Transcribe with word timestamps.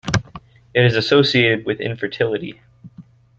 It 0.73 0.83
is 0.83 0.95
associated 0.95 1.63
with 1.67 1.79
infertility. 1.79 2.59